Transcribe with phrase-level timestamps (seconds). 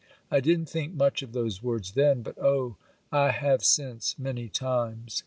[0.31, 2.75] I didn't think much of those words then, but oh,
[3.11, 5.19] I have since, many times.